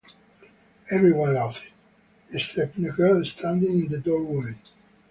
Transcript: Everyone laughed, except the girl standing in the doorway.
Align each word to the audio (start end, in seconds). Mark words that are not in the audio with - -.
Everyone 0.89 1.35
laughed, 1.35 1.67
except 2.33 2.81
the 2.81 2.89
girl 2.89 3.23
standing 3.23 3.81
in 3.81 3.87
the 3.91 3.99
doorway. 3.99 4.55